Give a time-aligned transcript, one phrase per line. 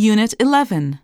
[0.00, 1.00] Unit 11.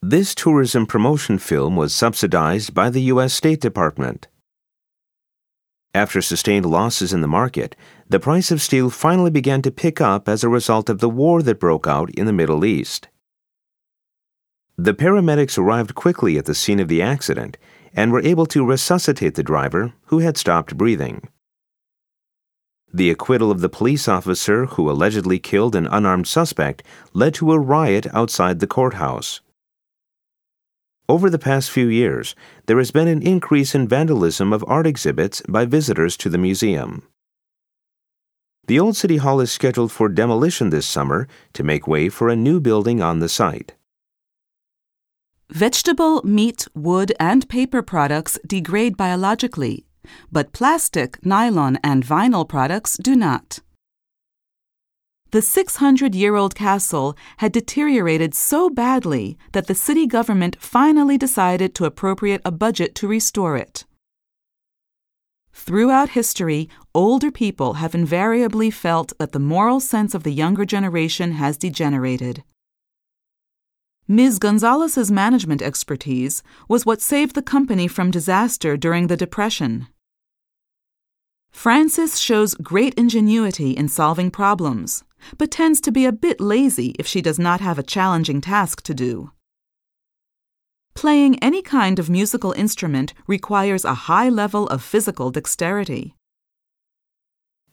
[0.00, 3.34] This tourism promotion film was subsidized by the U.S.
[3.34, 4.28] State Department.
[5.92, 7.74] After sustained losses in the market,
[8.08, 11.42] the price of steel finally began to pick up as a result of the war
[11.42, 13.08] that broke out in the Middle East.
[14.78, 17.58] The paramedics arrived quickly at the scene of the accident
[17.92, 21.28] and were able to resuscitate the driver, who had stopped breathing.
[22.92, 26.82] The acquittal of the police officer who allegedly killed an unarmed suspect
[27.12, 29.40] led to a riot outside the courthouse.
[31.08, 32.34] Over the past few years,
[32.66, 37.02] there has been an increase in vandalism of art exhibits by visitors to the museum.
[38.66, 42.36] The old City Hall is scheduled for demolition this summer to make way for a
[42.36, 43.74] new building on the site.
[45.48, 49.86] Vegetable, meat, wood, and paper products degrade biologically,
[50.30, 53.60] but plastic, nylon, and vinyl products do not.
[55.32, 61.72] The 600 year old castle had deteriorated so badly that the city government finally decided
[61.76, 63.84] to appropriate a budget to restore it.
[65.52, 71.32] Throughout history, older people have invariably felt that the moral sense of the younger generation
[71.32, 72.42] has degenerated.
[74.08, 74.40] Ms.
[74.40, 79.86] Gonzalez's management expertise was what saved the company from disaster during the Depression.
[81.52, 85.04] Frances shows great ingenuity in solving problems,
[85.36, 88.82] but tends to be a bit lazy if she does not have a challenging task
[88.82, 89.30] to do.
[90.94, 96.14] Playing any kind of musical instrument requires a high level of physical dexterity.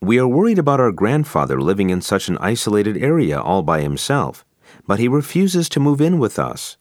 [0.02, 4.46] We are worried about our grandfather living in such an isolated area all by himself,
[4.86, 6.78] but he refuses to move in with us.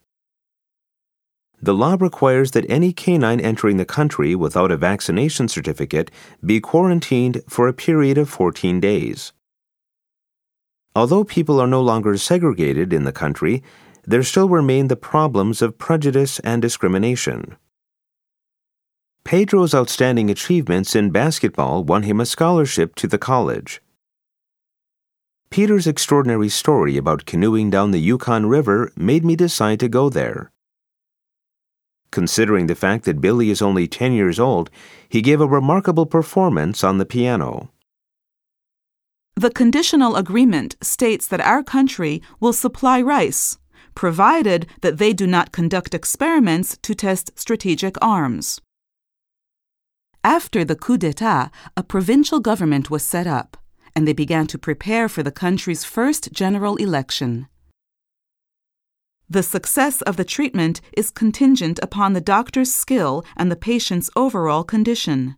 [1.67, 6.12] The law requires that any canine entering the country without a vaccination certificate
[6.45, 9.33] be quarantined for a period of 14 days.
[10.94, 13.64] Although people are no longer segregated in the country,
[14.05, 17.56] there still remain the problems of prejudice and discrimination.
[19.25, 23.82] Pedro's outstanding achievements in basketball won him a scholarship to the college.
[25.50, 30.53] Peter's extraordinary story about canoeing down the Yukon River made me decide to go there.
[32.16, 34.71] Considering the fact that Billy is only 10 years old,
[35.06, 37.71] he gave a remarkable performance on the piano.
[39.34, 43.59] The conditional agreement states that our country will supply rice,
[43.94, 48.62] provided that they do not conduct experiments to test strategic arms.
[50.25, 53.59] After the coup d'etat, a provincial government was set up,
[53.94, 57.47] and they began to prepare for the country's first general election.
[59.28, 64.62] The success of the treatment is contingent upon the doctor's skill and the patient's overall
[64.62, 65.37] condition.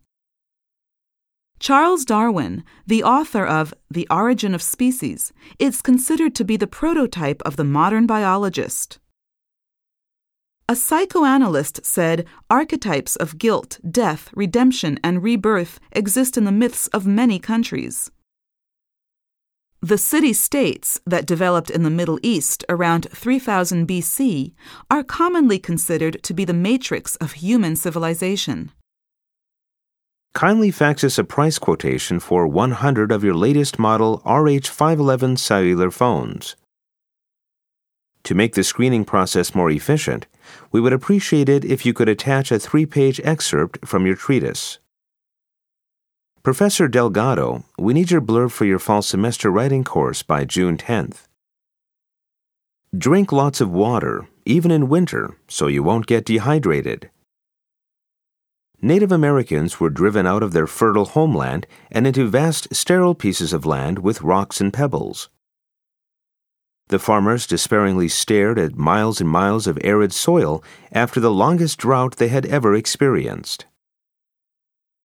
[1.59, 7.43] Charles Darwin, the author of The Origin of Species, is considered to be the prototype
[7.43, 8.99] of the modern biologist.
[10.69, 17.07] A psychoanalyst said archetypes of guilt, death, redemption, and rebirth exist in the myths of
[17.07, 18.11] many countries.
[19.81, 24.53] The city states that developed in the Middle East around 3000 BC
[24.91, 28.73] are commonly considered to be the matrix of human civilization.
[30.35, 36.57] Kindly fax us a price quotation for 100 of your latest model RH511 cellular phones.
[38.25, 40.27] To make the screening process more efficient,
[40.73, 44.81] we would appreciate it if you could attach a three page excerpt from your treatise.
[46.49, 51.27] Professor Delgado, we need your blurb for your fall semester writing course by June 10th.
[52.97, 57.11] Drink lots of water, even in winter, so you won't get dehydrated.
[58.81, 63.67] Native Americans were driven out of their fertile homeland and into vast sterile pieces of
[63.67, 65.29] land with rocks and pebbles.
[66.87, 72.17] The farmers despairingly stared at miles and miles of arid soil after the longest drought
[72.17, 73.67] they had ever experienced.